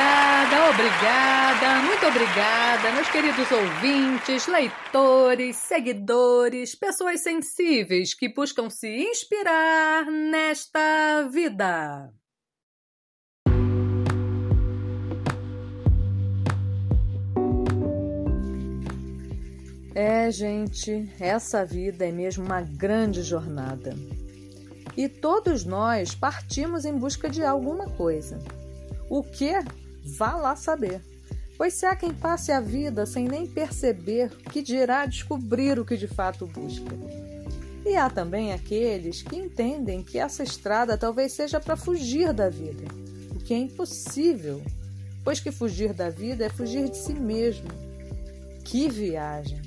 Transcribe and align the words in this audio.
Obrigada, 0.00 0.70
obrigada, 0.70 1.82
muito 1.82 2.06
obrigada, 2.06 2.92
meus 2.92 3.10
queridos 3.10 3.50
ouvintes, 3.52 4.46
leitores, 4.46 5.56
seguidores, 5.56 6.74
pessoas 6.74 7.20
sensíveis 7.22 8.14
que 8.14 8.32
buscam 8.32 8.70
se 8.70 8.88
inspirar 8.88 10.06
nesta 10.06 11.28
vida. 11.30 12.10
É, 19.94 20.30
gente, 20.30 21.12
essa 21.20 21.62
vida 21.62 22.06
é 22.06 22.12
mesmo 22.12 22.46
uma 22.46 22.62
grande 22.62 23.22
jornada. 23.22 23.94
E 24.96 25.10
todos 25.10 25.66
nós 25.66 26.14
partimos 26.14 26.86
em 26.86 26.96
busca 26.96 27.28
de 27.28 27.44
alguma 27.44 27.86
coisa. 27.90 28.38
O 29.10 29.22
que? 29.22 29.52
Vá 30.04 30.34
lá 30.36 30.56
saber. 30.56 31.02
Pois 31.56 31.74
se 31.74 31.84
há 31.84 31.94
quem 31.94 32.14
passe 32.14 32.50
a 32.52 32.60
vida 32.60 33.04
sem 33.04 33.28
nem 33.28 33.46
perceber 33.46 34.30
que 34.50 34.62
dirá 34.62 35.04
descobrir 35.04 35.78
o 35.78 35.84
que 35.84 35.96
de 35.96 36.08
fato 36.08 36.46
busca. 36.46 36.96
E 37.84 37.96
há 37.96 38.08
também 38.08 38.52
aqueles 38.52 39.22
que 39.22 39.36
entendem 39.36 40.02
que 40.02 40.18
essa 40.18 40.42
estrada 40.42 40.96
talvez 40.96 41.32
seja 41.32 41.60
para 41.60 41.76
fugir 41.76 42.32
da 42.32 42.48
vida, 42.48 42.84
o 43.34 43.38
que 43.38 43.54
é 43.54 43.58
impossível, 43.58 44.62
pois 45.24 45.40
que 45.40 45.50
fugir 45.50 45.92
da 45.92 46.10
vida 46.10 46.44
é 46.44 46.48
fugir 46.48 46.88
de 46.88 46.96
si 46.96 47.14
mesmo. 47.14 47.68
Que 48.64 48.88
viagem! 48.88 49.60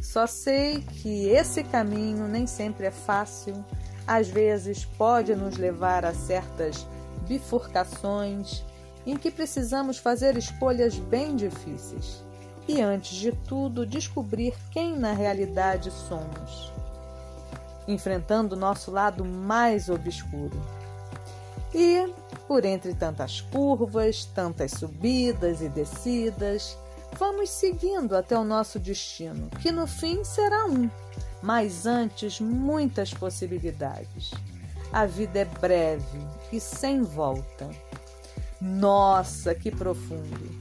Só 0.00 0.26
sei 0.26 0.80
que 0.80 1.28
esse 1.28 1.64
caminho 1.64 2.28
nem 2.28 2.46
sempre 2.46 2.86
é 2.86 2.90
fácil, 2.90 3.64
às 4.06 4.28
vezes 4.28 4.84
pode 4.84 5.34
nos 5.34 5.56
levar 5.56 6.04
a 6.04 6.14
certas 6.14 6.86
bifurcações 7.26 8.64
em 9.06 9.16
que 9.16 9.30
precisamos 9.30 9.98
fazer 9.98 10.36
escolhas 10.36 10.98
bem 10.98 11.36
difíceis 11.36 12.22
e, 12.66 12.82
antes 12.82 13.16
de 13.16 13.32
tudo, 13.32 13.86
descobrir 13.86 14.54
quem 14.70 14.96
na 14.98 15.12
realidade 15.12 15.90
somos, 15.90 16.72
enfrentando 17.86 18.56
nosso 18.56 18.90
lado 18.90 19.24
mais 19.24 19.88
obscuro. 19.88 20.60
E, 21.72 22.12
por 22.48 22.64
entre 22.64 22.92
tantas 22.94 23.40
curvas, 23.40 24.24
tantas 24.24 24.72
subidas 24.72 25.60
e 25.60 25.68
descidas, 25.68 26.76
Vamos 27.18 27.48
seguindo 27.48 28.14
até 28.14 28.38
o 28.38 28.44
nosso 28.44 28.78
destino, 28.78 29.48
que 29.62 29.72
no 29.72 29.86
fim 29.86 30.22
será 30.22 30.66
um, 30.66 30.90
mas 31.42 31.86
antes 31.86 32.40
muitas 32.40 33.14
possibilidades. 33.14 34.32
A 34.92 35.06
vida 35.06 35.38
é 35.38 35.44
breve 35.46 36.18
e 36.52 36.60
sem 36.60 37.02
volta. 37.02 37.70
Nossa, 38.60 39.54
que 39.54 39.70
profundo! 39.70 40.56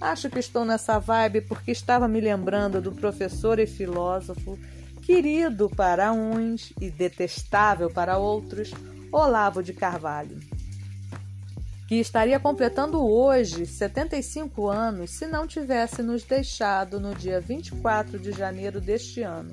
Acho 0.00 0.28
que 0.28 0.38
estou 0.38 0.64
nessa 0.64 0.98
vibe 0.98 1.42
porque 1.42 1.70
estava 1.70 2.06
me 2.06 2.20
lembrando 2.20 2.80
do 2.80 2.92
professor 2.92 3.58
e 3.58 3.66
filósofo, 3.66 4.58
querido 5.02 5.70
para 5.70 6.12
uns 6.12 6.72
e 6.80 6.90
detestável 6.90 7.90
para 7.90 8.18
outros, 8.18 8.72
Olavo 9.10 9.62
de 9.62 9.72
Carvalho 9.72 10.38
que 11.86 11.96
estaria 11.96 12.40
completando 12.40 13.04
hoje 13.04 13.64
75 13.64 14.68
anos 14.68 15.10
se 15.10 15.26
não 15.26 15.46
tivesse 15.46 16.02
nos 16.02 16.24
deixado 16.24 16.98
no 16.98 17.14
dia 17.14 17.40
24 17.40 18.18
de 18.18 18.32
janeiro 18.32 18.80
deste 18.80 19.22
ano. 19.22 19.52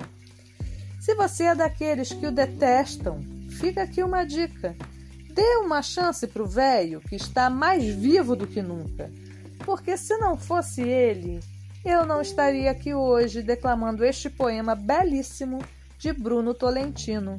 Se 1.00 1.14
você 1.14 1.44
é 1.44 1.54
daqueles 1.54 2.12
que 2.12 2.26
o 2.26 2.32
detestam, 2.32 3.22
fica 3.50 3.82
aqui 3.82 4.02
uma 4.02 4.24
dica. 4.24 4.74
Dê 5.34 5.56
uma 5.56 5.82
chance 5.82 6.28
para 6.28 6.44
o 6.44 6.46
velho 6.46 7.00
que 7.00 7.16
está 7.16 7.50
mais 7.50 7.84
vivo 7.84 8.36
do 8.36 8.46
que 8.46 8.62
nunca, 8.62 9.10
porque 9.64 9.96
se 9.96 10.16
não 10.16 10.36
fosse 10.36 10.80
ele, 10.80 11.40
eu 11.84 12.06
não 12.06 12.20
estaria 12.20 12.70
aqui 12.70 12.94
hoje 12.94 13.42
declamando 13.42 14.04
este 14.04 14.30
poema 14.30 14.76
belíssimo 14.76 15.58
de 15.98 16.12
Bruno 16.12 16.54
Tolentino, 16.54 17.36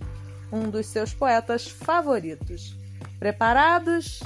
um 0.52 0.70
dos 0.70 0.88
seus 0.88 1.14
poetas 1.14 1.70
favoritos. 1.70 2.78
Preparados? 3.18 4.20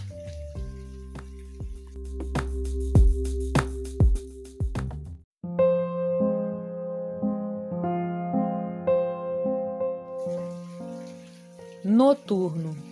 Noturno. 11.85 12.88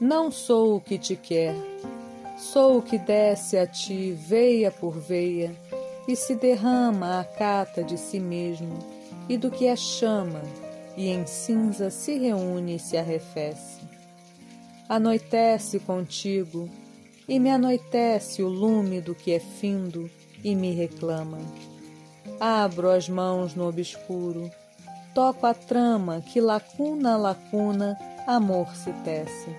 Não 0.00 0.30
sou 0.30 0.76
o 0.76 0.80
que 0.80 0.98
te 0.98 1.14
quer, 1.16 1.54
sou 2.38 2.78
o 2.78 2.82
que 2.82 2.98
desce 2.98 3.58
a 3.58 3.66
ti 3.66 4.12
veia 4.12 4.70
por 4.70 4.98
veia 4.98 5.54
e 6.08 6.16
se 6.16 6.34
derrama 6.34 7.20
à 7.20 7.24
cata 7.24 7.84
de 7.84 7.98
si 7.98 8.18
mesmo 8.18 8.78
e 9.28 9.36
do 9.36 9.50
que 9.50 9.66
é 9.66 9.76
chama 9.76 10.42
e 10.96 11.08
em 11.08 11.26
cinza 11.26 11.90
se 11.90 12.18
reúne 12.18 12.76
e 12.76 12.78
se 12.78 12.96
arrefece. 12.96 13.80
Anoitece 14.88 15.78
contigo 15.78 16.68
e 17.28 17.38
me 17.38 17.50
anoitece 17.50 18.42
o 18.42 18.48
lume 18.48 19.00
do 19.00 19.14
que 19.14 19.32
é 19.32 19.38
findo 19.38 20.10
e 20.42 20.54
me 20.54 20.72
reclama. 20.72 21.38
Abro 22.40 22.90
as 22.90 23.08
mãos 23.08 23.54
no 23.54 23.68
obscuro 23.68 24.50
toco 25.14 25.46
a 25.46 25.54
trama 25.54 26.20
que 26.20 26.40
lacuna 26.40 27.14
a 27.14 27.16
lacuna 27.16 27.98
amor 28.30 28.74
se 28.76 28.92
tece. 29.04 29.50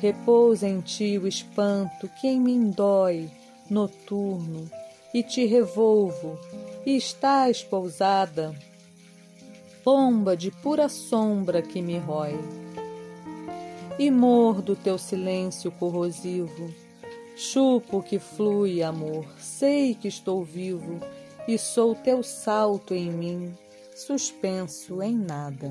Repousa 0.00 0.66
em 0.68 0.80
ti 0.80 1.18
o 1.18 1.28
espanto 1.28 2.08
que 2.20 2.26
em 2.26 2.40
mim 2.40 2.70
dói, 2.70 3.30
noturno, 3.70 4.70
e 5.12 5.22
te 5.22 5.44
revolvo, 5.46 6.38
e 6.84 6.96
estás 6.96 7.62
pousada, 7.62 8.54
pomba 9.84 10.36
de 10.36 10.50
pura 10.50 10.88
sombra 10.88 11.62
que 11.62 11.80
me 11.80 11.98
rói. 11.98 12.38
E 13.98 14.10
mordo 14.10 14.74
teu 14.74 14.98
silêncio 14.98 15.70
corrosivo, 15.70 16.74
chupo 17.36 18.02
que 18.02 18.18
flui, 18.18 18.82
amor, 18.82 19.26
sei 19.38 19.94
que 19.94 20.08
estou 20.08 20.42
vivo, 20.42 21.00
e 21.46 21.56
sou 21.58 21.94
teu 21.94 22.22
salto 22.22 22.94
em 22.94 23.10
mim, 23.10 23.54
suspenso 23.94 25.00
em 25.00 25.16
nada. 25.16 25.70